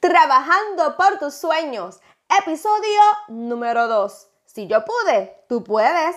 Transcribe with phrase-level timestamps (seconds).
[0.00, 2.00] Trabajando por tus sueños,
[2.42, 4.28] episodio número 2.
[4.46, 6.16] Si yo pude, tú puedes.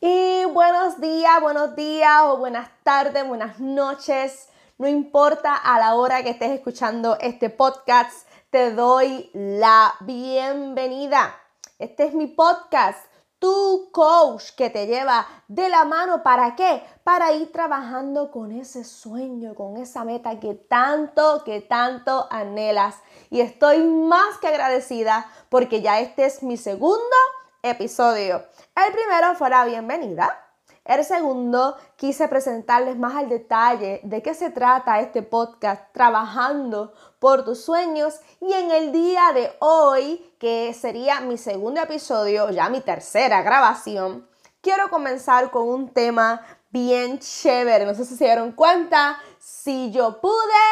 [0.00, 4.48] Y buenos días, buenos días o buenas tardes, buenas noches.
[4.76, 11.40] No importa a la hora que estés escuchando este podcast, te doy la bienvenida.
[11.78, 13.07] Este es mi podcast
[13.38, 16.22] tu coach que te lleva de la mano.
[16.22, 16.82] ¿Para qué?
[17.04, 22.96] Para ir trabajando con ese sueño, con esa meta que tanto, que tanto anhelas.
[23.30, 27.16] Y estoy más que agradecida porque ya este es mi segundo
[27.62, 28.44] episodio.
[28.74, 30.47] El primero fue la bienvenida
[30.96, 37.44] el segundo, quise presentarles más al detalle de qué se trata este podcast, trabajando por
[37.44, 38.20] tus sueños.
[38.40, 44.26] Y en el día de hoy, que sería mi segundo episodio, ya mi tercera grabación,
[44.62, 47.84] quiero comenzar con un tema bien chévere.
[47.84, 49.18] No sé si se dieron cuenta.
[49.38, 50.64] Si yo pude,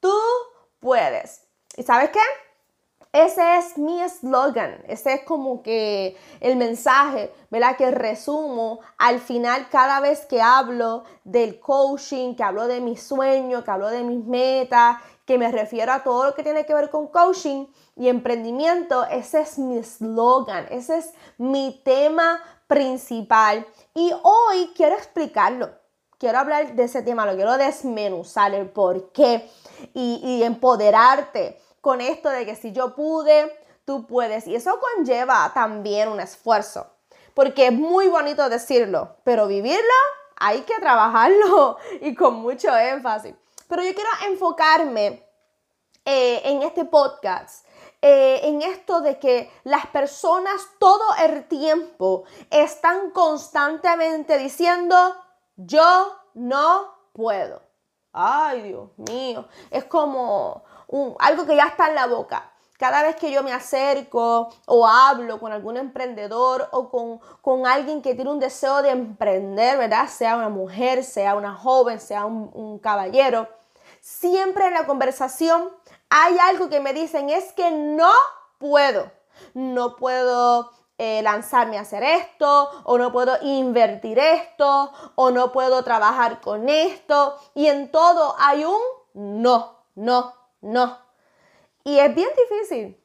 [0.00, 0.18] tú
[0.80, 1.42] puedes.
[1.76, 2.20] ¿Y sabes qué?
[3.12, 7.76] Ese es mi eslogan, ese es como que el mensaje, ¿verdad?
[7.76, 13.64] Que resumo al final cada vez que hablo del coaching, que hablo de mis sueños,
[13.64, 14.96] que hablo de mis metas,
[15.26, 19.42] que me refiero a todo lo que tiene que ver con coaching y emprendimiento, ese
[19.42, 23.66] es mi eslogan, ese es mi tema principal.
[23.94, 25.70] Y hoy quiero explicarlo,
[26.16, 29.50] quiero hablar de ese tema, lo quiero desmenuzar, el por qué
[29.92, 34.46] y, y empoderarte con esto de que si yo pude, tú puedes.
[34.46, 36.86] Y eso conlleva también un esfuerzo,
[37.34, 39.82] porque es muy bonito decirlo, pero vivirlo
[40.42, 43.34] hay que trabajarlo y con mucho énfasis.
[43.68, 45.24] Pero yo quiero enfocarme
[46.04, 47.66] eh, en este podcast.
[48.04, 54.96] Eh, en esto de que las personas todo el tiempo están constantemente diciendo,
[55.54, 57.62] yo no puedo.
[58.12, 60.64] Ay, Dios mío, es como
[61.18, 62.50] algo que ya está en la boca.
[62.78, 68.02] Cada vez que yo me acerco o hablo con algún emprendedor o con, con alguien
[68.02, 70.08] que tiene un deseo de emprender, ¿verdad?
[70.08, 73.48] Sea una mujer, sea una joven, sea un, caballero,
[74.00, 75.68] siempre en la conversación
[76.10, 78.10] hay algo que me dicen, es que no
[78.58, 79.12] puedo,
[79.54, 85.84] no puedo eh, lanzarme a hacer esto, o no puedo invertir esto, o no puedo
[85.84, 87.36] trabajar con esto.
[87.54, 88.80] Y en todo hay un
[89.14, 90.98] no, no, no.
[91.84, 92.98] Y es bien difícil.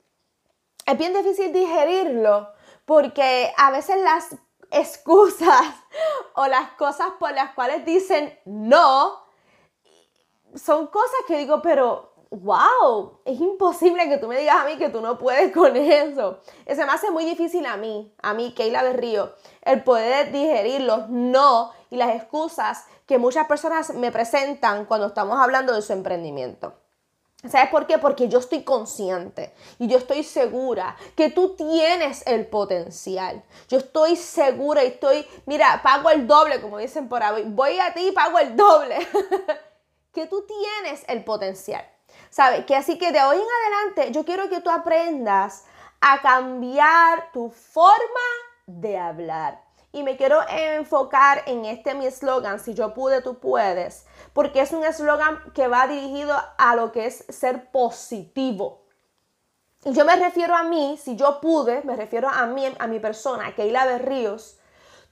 [0.85, 2.49] Es bien difícil digerirlo
[2.85, 4.35] porque a veces las
[4.71, 5.65] excusas
[6.35, 9.27] o las cosas por las cuales dicen no
[10.55, 14.89] son cosas que digo, pero wow, es imposible que tú me digas a mí que
[14.89, 16.39] tú no puedes con eso.
[16.65, 21.09] Eso me hace muy difícil a mí, a mí, Keila Berrío, el poder digerir los
[21.09, 26.73] no y las excusas que muchas personas me presentan cuando estamos hablando de su emprendimiento.
[27.45, 27.99] ¿Sabes por qué?
[27.99, 33.43] Porque yo estoy consciente y yo estoy segura que tú tienes el potencial.
[33.69, 37.43] Yo estoy segura y estoy, mira, pago el doble, como dicen por ahí.
[37.45, 38.97] Voy a ti y pago el doble.
[40.13, 41.87] que tú tienes el potencial.
[42.31, 42.65] ¿Sabes?
[42.65, 45.65] Que así que de hoy en adelante yo quiero que tú aprendas
[46.01, 48.27] a cambiar tu forma
[48.65, 49.66] de hablar.
[49.91, 54.71] Y me quiero enfocar en este mi eslogan, si yo pude, tú puedes, porque es
[54.71, 58.85] un eslogan que va dirigido a lo que es ser positivo.
[59.85, 62.99] Y yo me refiero a mí, si yo pude, me refiero a mí, a mi
[62.99, 64.57] persona, Keila Berríos.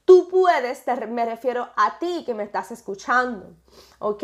[0.04, 3.56] Tú puedes, me refiero a ti que me estás escuchando,
[3.98, 4.22] ¿ok?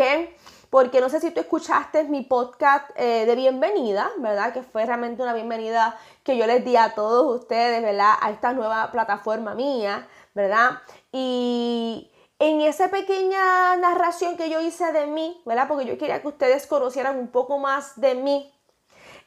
[0.70, 4.52] Porque no sé si tú escuchaste mi podcast eh, de bienvenida, ¿verdad?
[4.52, 8.14] Que fue realmente una bienvenida que yo les di a todos ustedes, ¿verdad?
[8.20, 10.06] A esta nueva plataforma mía.
[10.34, 10.80] ¿Verdad?
[11.10, 15.68] Y en esa pequeña narración que yo hice de mí, ¿verdad?
[15.68, 18.52] Porque yo quería que ustedes conocieran un poco más de mí,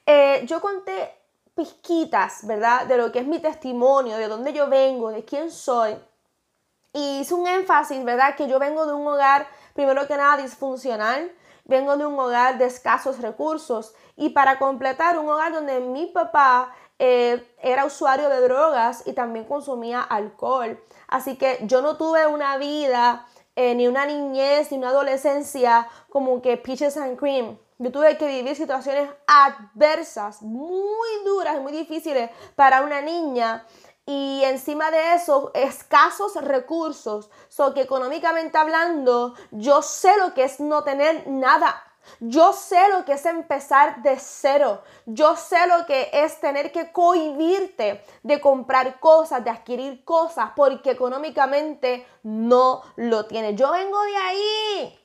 [0.06, 1.14] eh, yo conté
[1.56, 2.86] pizquitas, ¿verdad?
[2.86, 5.98] De lo que es mi testimonio, de dónde yo vengo, de quién soy.
[6.94, 8.36] Y hice un énfasis, ¿verdad?
[8.36, 11.32] Que yo vengo de un hogar, primero que nada, disfuncional.
[11.66, 13.94] Vengo de un hogar de escasos recursos.
[14.16, 19.46] Y para completar, un hogar donde mi papá eh, era usuario de drogas y también
[19.46, 20.80] consumía alcohol.
[21.08, 26.42] Así que yo no tuve una vida, eh, ni una niñez, ni una adolescencia como
[26.42, 27.58] que peaches and cream.
[27.78, 33.66] Yo tuve que vivir situaciones adversas, muy duras y muy difíciles para una niña.
[34.06, 37.30] Y encima de eso, escasos recursos.
[37.50, 41.82] So que económicamente hablando, yo sé lo que es no tener nada.
[42.20, 44.82] Yo sé lo que es empezar de cero.
[45.06, 50.92] Yo sé lo que es tener que cohibirte de comprar cosas, de adquirir cosas, porque
[50.92, 53.56] económicamente no lo tienes.
[53.56, 55.05] Yo vengo de ahí.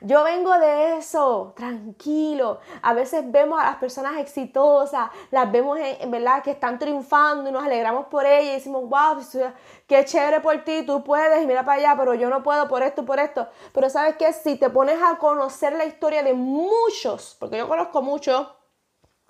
[0.00, 2.60] Yo vengo de eso, tranquilo.
[2.82, 7.52] A veces vemos a las personas exitosas, las vemos en, verdad que están triunfando y
[7.52, 9.38] nos alegramos por ellas y decimos, wow, pues,
[9.86, 12.82] qué chévere por ti, tú puedes, y mira para allá, pero yo no puedo por
[12.82, 13.48] esto por esto.
[13.72, 18.02] Pero sabes que si te pones a conocer la historia de muchos, porque yo conozco
[18.02, 18.48] muchos,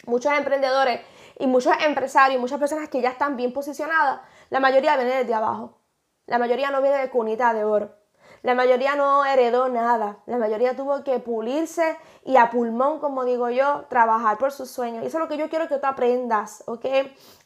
[0.07, 1.01] muchos emprendedores
[1.39, 4.21] y muchos empresarios, muchas personas que ya están bien posicionadas,
[4.51, 5.79] la mayoría viene desde abajo.
[6.27, 8.06] La mayoría no viene de cunita de oro.
[8.43, 10.19] La mayoría no heredó nada.
[10.27, 15.05] La mayoría tuvo que pulirse y a pulmón, como digo yo, trabajar por sus sueños.
[15.05, 16.85] Y eso es lo que yo quiero que tú aprendas, ¿ok?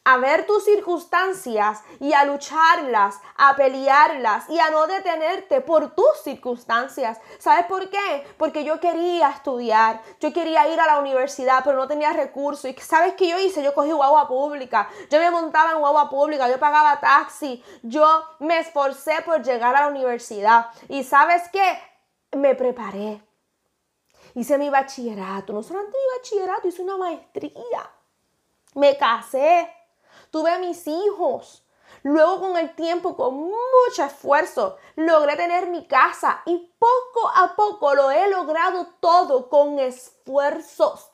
[0.04, 6.22] A ver tus circunstancias y a lucharlas, a pelearlas y a no detenerte por tus
[6.24, 7.20] circunstancias.
[7.38, 8.26] ¿Sabes por qué?
[8.38, 12.64] Porque yo quería estudiar, yo quería ir a la universidad, pero no tenía recursos.
[12.64, 13.62] ¿Y sabes qué yo hice?
[13.62, 18.06] Yo cogí guagua pública, yo me montaba en guagua pública, yo pagaba taxi, yo
[18.38, 20.68] me esforcé por llegar a la universidad.
[20.88, 21.78] ¿Y sabes qué?
[22.32, 23.29] Me preparé
[24.34, 27.90] hice mi bachillerato, no solamente mi bachillerato, hice una maestría,
[28.74, 29.72] me casé,
[30.30, 31.64] tuve mis hijos.
[32.02, 37.94] Luego con el tiempo, con mucho esfuerzo, logré tener mi casa y poco a poco
[37.94, 41.10] lo he logrado todo con esfuerzos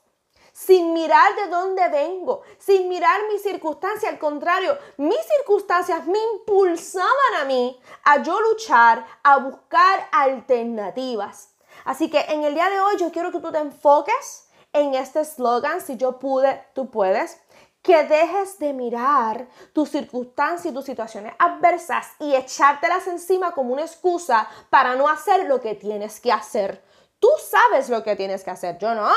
[0.57, 4.11] sin mirar de dónde vengo, sin mirar mis circunstancias.
[4.11, 11.51] Al contrario, mis circunstancias me impulsaban a mí a yo luchar, a buscar alternativas.
[11.87, 15.25] Así que en el día de hoy yo quiero que tú te enfoques en este
[15.25, 17.41] slogan, si yo pude, tú puedes.
[17.81, 23.83] Que dejes de mirar tus circunstancias y tus situaciones adversas y echártelas encima como una
[23.83, 26.85] excusa para no hacer lo que tienes que hacer.
[27.21, 29.09] Tú sabes lo que tienes que hacer, yo no.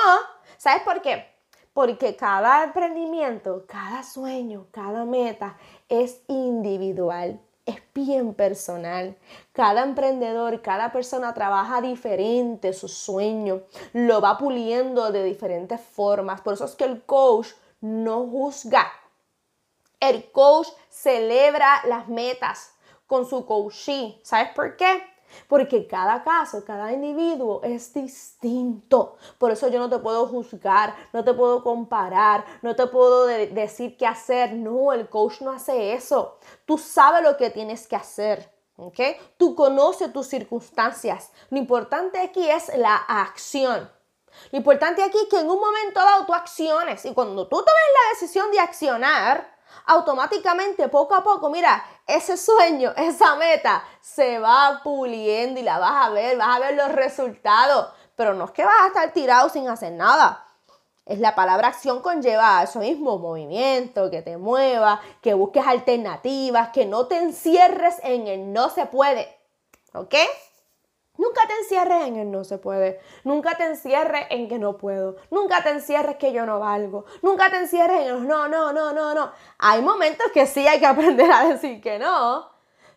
[0.58, 1.26] ¿Sabes por qué?
[1.74, 5.58] Porque cada emprendimiento, cada sueño, cada meta
[5.88, 9.16] es individual es bien personal.
[9.52, 13.62] Cada emprendedor, cada persona trabaja diferente su sueño,
[13.94, 16.42] lo va puliendo de diferentes formas.
[16.42, 17.50] Por eso es que el coach
[17.82, 18.92] no juzga.
[20.00, 22.74] El coach celebra las metas
[23.06, 24.20] con su coachee.
[24.24, 25.04] ¿Sabes por qué?
[25.48, 29.18] Porque cada caso, cada individuo es distinto.
[29.38, 33.98] Por eso yo no te puedo juzgar, no te puedo comparar, no te puedo decir
[33.98, 34.54] qué hacer.
[34.54, 36.38] No, el coach no hace eso.
[36.66, 38.52] Tú sabes lo que tienes que hacer.
[38.80, 39.00] ¿ok?
[39.38, 41.32] Tú conoces tus circunstancias.
[41.50, 43.92] Lo importante aquí es la acción.
[44.52, 47.68] Lo importante aquí es que en un momento dado tú acciones y cuando tú tomes
[47.68, 54.82] la decisión de accionar, automáticamente, poco a poco, mira, ese sueño, esa meta se va
[54.84, 57.94] puliendo y la vas a ver, vas a ver los resultados.
[58.16, 60.46] Pero no es que vas a estar tirado sin hacer nada.
[61.06, 66.86] Es la palabra acción conlleva eso mismo, movimiento, que te mueva, que busques alternativas, que
[66.86, 69.36] no te encierres en el no se puede.
[69.94, 70.14] ¿Ok?
[71.20, 73.02] Nunca te encierres en el no se puede.
[73.26, 75.18] Nunca te encierres en que no puedo.
[75.30, 77.04] Nunca te encierres que yo no valgo.
[77.22, 79.30] Nunca te encierres en el no, no, no, no, no.
[79.58, 82.50] Hay momentos que sí hay que aprender a decir que no.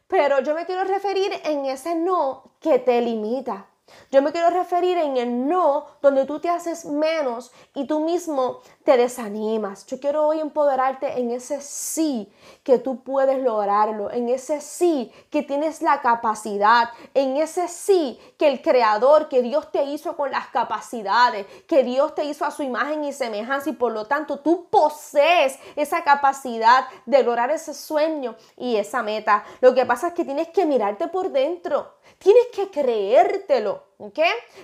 [0.06, 3.66] Pero yo me quiero referir en ese no que te limita.
[4.12, 8.60] Yo me quiero referir en el no, donde tú te haces menos y tú mismo
[8.84, 9.86] te desanimas.
[9.86, 12.30] Yo quiero hoy empoderarte en ese sí
[12.62, 18.48] que tú puedes lograrlo, en ese sí que tienes la capacidad, en ese sí que
[18.48, 22.62] el creador, que Dios te hizo con las capacidades, que Dios te hizo a su
[22.62, 28.36] imagen y semejanza y por lo tanto tú posees esa capacidad de lograr ese sueño
[28.58, 29.42] y esa meta.
[29.62, 33.81] Lo que pasa es que tienes que mirarte por dentro, tienes que creértelo.
[33.98, 34.18] ¿Ok?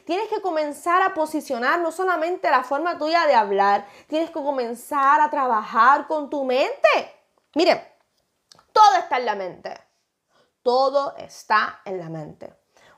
[0.04, 5.20] Tienes que comenzar a posicionar no solamente la forma tuya de hablar, tienes que comenzar
[5.20, 7.14] a trabajar con tu mente.
[7.54, 7.80] Miren,
[8.72, 9.74] todo está en la mente.
[10.62, 12.52] Todo está en la mente.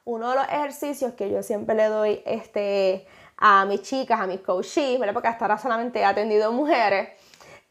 [0.04, 4.40] Uno de los ejercicios que yo siempre le doy este, a mis chicas, a mis
[4.40, 7.10] coaches, porque hasta ahora solamente he atendido mujeres,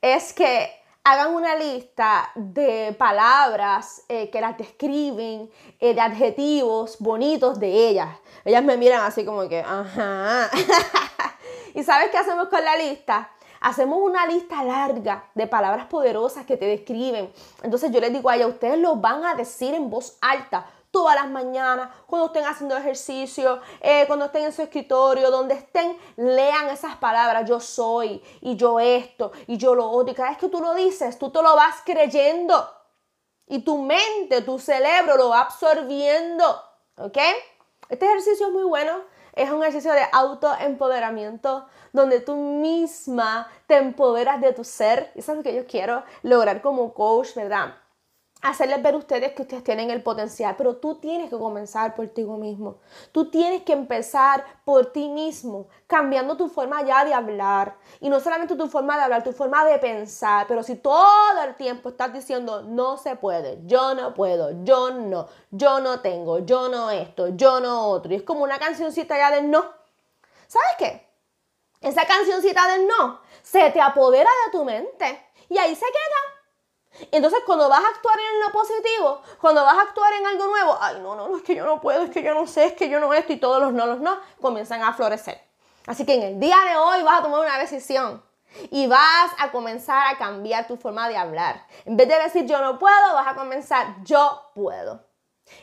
[0.02, 0.79] es que
[1.12, 5.50] hagan una lista de palabras eh, que las describen,
[5.80, 8.10] eh, de adjetivos bonitos de ellas.
[8.46, 10.52] Ellas me miran así como que, ajá.
[11.74, 13.32] ¿Y sabes qué hacemos con la lista?
[13.60, 17.34] Hacemos una lista larga de palabras poderosas que te describen.
[17.64, 21.16] Entonces yo les digo a ellas, ustedes lo van a decir en voz alta todas
[21.16, 26.70] las mañanas, cuando estén haciendo ejercicio, eh, cuando estén en su escritorio, donde estén, lean
[26.70, 30.12] esas palabras, yo soy, y yo esto, y yo lo otro.
[30.12, 32.70] Y cada vez que tú lo dices, tú te lo vas creyendo.
[33.48, 36.46] Y tu mente, tu cerebro lo va absorbiendo.
[36.98, 37.18] ¿Ok?
[37.90, 39.02] Este ejercicio es muy bueno.
[39.34, 45.12] es un ejercicio de autoempoderamiento donde tú misma te empoderas de tu ser.
[45.16, 47.76] Eso es lo que yo quiero lograr como coach, ¿verdad?
[48.42, 52.24] Hacerles ver ustedes que ustedes tienen el potencial, pero tú tienes que comenzar por ti
[52.24, 52.78] mismo.
[53.12, 57.76] Tú tienes que empezar por ti mismo, cambiando tu forma ya de hablar.
[58.00, 60.48] Y no solamente tu forma de hablar, tu forma de pensar.
[60.48, 65.28] Pero si todo el tiempo estás diciendo, no se puede, yo no puedo, yo no,
[65.52, 68.14] yo no tengo, yo no esto, yo no otro.
[68.14, 69.66] Y es como una cancioncita ya del no.
[70.48, 71.10] ¿Sabes qué?
[71.82, 76.39] Esa cancioncita del no se te apodera de tu mente y ahí se queda.
[77.12, 80.78] Entonces, cuando vas a actuar en lo positivo, cuando vas a actuar en algo nuevo,
[80.80, 82.74] ay, no, no, no, es que yo no puedo, es que yo no sé, es
[82.74, 85.42] que yo no esto y todos los no, los no, comienzan a florecer.
[85.86, 88.24] Así que en el día de hoy vas a tomar una decisión
[88.72, 91.66] y vas a comenzar a cambiar tu forma de hablar.
[91.86, 95.09] En vez de decir yo no puedo, vas a comenzar yo puedo.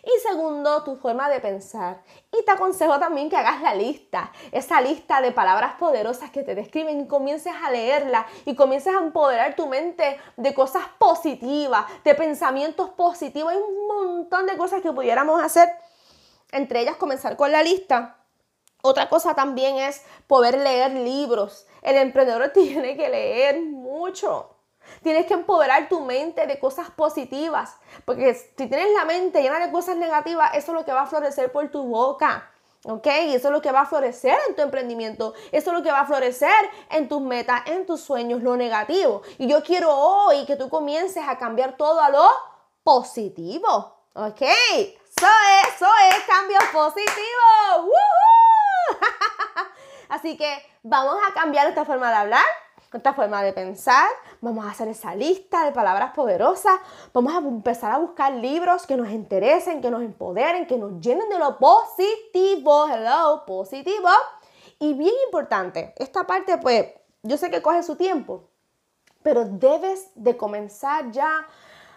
[0.02, 2.02] Y segundo, tu forma de pensar.
[2.32, 6.54] Y te aconsejo también que hagas la lista, esa lista de palabras poderosas que te
[6.54, 12.14] describen y comiences a leerla y comiences a empoderar tu mente de cosas positivas, de
[12.14, 13.52] pensamientos positivos.
[13.52, 15.68] Hay un montón de cosas que pudiéramos hacer.
[16.52, 18.18] Entre ellas comenzar con la lista.
[18.82, 21.66] Otra cosa también es poder leer libros.
[21.82, 24.55] El emprendedor tiene que leer mucho.
[25.02, 29.70] Tienes que empoderar tu mente de cosas positivas, porque si tienes la mente llena de
[29.70, 32.50] cosas negativas, eso es lo que va a florecer por tu boca.
[32.88, 33.06] ¿Ok?
[33.24, 35.34] Y eso es lo que va a florecer en tu emprendimiento.
[35.50, 36.52] Eso es lo que va a florecer
[36.90, 39.22] en tus metas, en tus sueños, lo negativo.
[39.38, 42.28] Y yo quiero hoy que tú comiences a cambiar todo a lo
[42.84, 43.96] positivo.
[44.14, 44.40] ¿Ok?
[44.40, 47.90] Eso es, eso es cambio positivo.
[50.08, 52.44] Así que vamos a cambiar nuestra forma de hablar
[52.92, 54.08] nuestra forma de pensar,
[54.40, 56.78] vamos a hacer esa lista de palabras poderosas,
[57.12, 61.28] vamos a empezar a buscar libros que nos interesen, que nos empoderen, que nos llenen
[61.28, 64.08] de lo positivo, hello, positivo.
[64.78, 66.86] Y bien importante, esta parte pues
[67.22, 68.48] yo sé que coge su tiempo,
[69.22, 71.46] pero debes de comenzar ya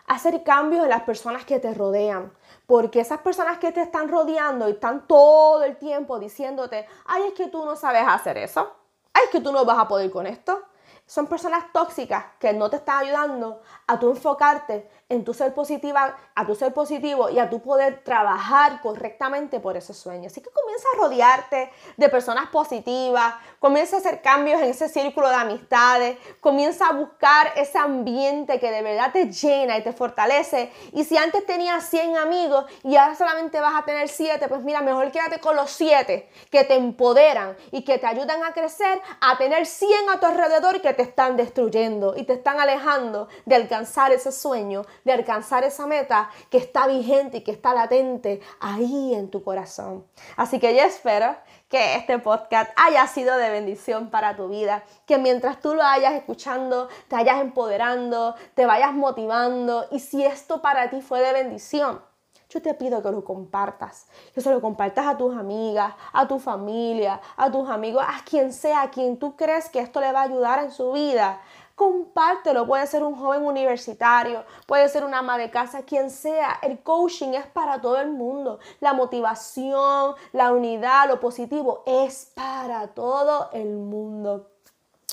[0.08, 2.34] a hacer cambios en las personas que te rodean.
[2.66, 7.34] Porque esas personas que te están rodeando y están todo el tiempo diciéndote, ay, es
[7.34, 8.76] que tú no sabes hacer eso,
[9.14, 10.60] ay, es que tú no vas a poder con esto,
[11.10, 16.16] son personas tóxicas que no te están ayudando a tu enfocarte en tu ser positiva,
[16.36, 20.28] a tu ser positivo y a tu poder trabajar correctamente por ese sueño.
[20.28, 25.28] Así que comienza a rodearte de personas positivas, comienza a hacer cambios en ese círculo
[25.30, 30.72] de amistades, comienza a buscar ese ambiente que de verdad te llena y te fortalece.
[30.94, 34.82] Y si antes tenías 100 amigos y ahora solamente vas a tener 7, pues mira,
[34.82, 39.38] mejor quédate con los 7 que te empoderan y que te ayudan a crecer, a
[39.40, 44.12] tener 100 a tu alrededor que te están destruyendo y te están alejando de alcanzar
[44.12, 49.30] ese sueño de alcanzar esa meta que está vigente y que está latente ahí en
[49.30, 50.06] tu corazón.
[50.36, 51.36] Así que yo espero
[51.70, 56.14] que este podcast haya sido de bendición para tu vida, que mientras tú lo hayas
[56.14, 62.02] escuchando, te hayas empoderando, te vayas motivando y si esto para ti fue de bendición,
[62.50, 66.40] yo te pido que lo compartas, que se lo compartas a tus amigas, a tu
[66.40, 70.22] familia, a tus amigos, a quien sea, a quien tú crees que esto le va
[70.22, 71.42] a ayudar en su vida,
[71.80, 72.68] compártelo.
[72.68, 76.60] Puede ser un joven universitario, puede ser una ama de casa, quien sea.
[76.62, 78.60] El coaching es para todo el mundo.
[78.82, 84.50] La motivación, la unidad, lo positivo es para todo el mundo.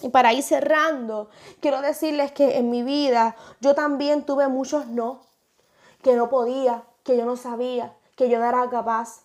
[0.03, 1.31] Y para ir cerrando,
[1.61, 5.21] quiero decirles que en mi vida yo también tuve muchos no,
[6.03, 9.23] que no podía, que yo no sabía, que yo no era capaz.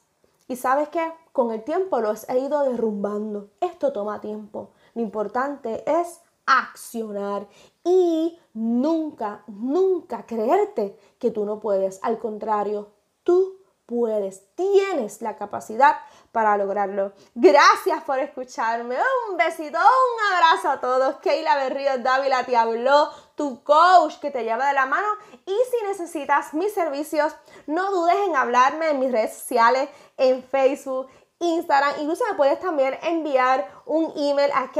[0.48, 3.50] Y sabes qué, con el tiempo los he ido derrumbando.
[3.62, 4.70] Esto toma tiempo.
[4.94, 6.22] Lo importante es
[6.60, 7.48] accionar
[7.84, 12.00] y nunca, nunca creerte que tú no puedes.
[12.04, 12.92] Al contrario,
[13.24, 15.98] tú puedes, tienes la capacidad
[16.32, 17.12] para lograrlo.
[17.36, 18.96] Gracias por escucharme.
[19.30, 21.18] Un besito, un abrazo a todos.
[21.18, 25.08] Keila Berrío Dávila te habló, tu coach que te lleva de la mano.
[25.46, 27.36] Y si necesitas mis servicios,
[27.68, 31.10] no dudes en hablarme en mis redes sociales, en Facebook,
[31.42, 31.96] Instagram.
[32.00, 34.72] Incluso me puedes también enviar un email a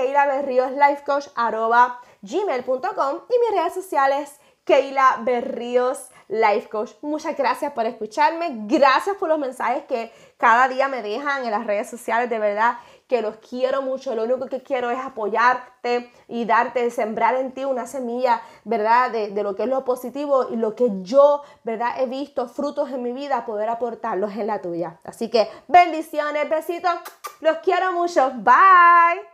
[2.22, 6.94] gmail.com y mis redes sociales Keila Berríos Life Coach.
[7.02, 8.64] Muchas gracias por escucharme.
[8.66, 12.30] Gracias por los mensajes que cada día me dejan en las redes sociales.
[12.30, 14.16] De verdad que los quiero mucho.
[14.16, 19.12] Lo único que quiero es apoyarte y darte, sembrar en ti una semilla, ¿verdad?
[19.12, 22.00] De, lo que es lo positivo y lo que yo, ¿verdad?
[22.00, 25.02] He visto frutos en mi vida, poder aportarlos en la tuya.
[25.04, 26.94] Así que bendiciones, besitos.
[27.42, 28.32] Los quiero mucho.
[28.38, 29.28] Bye.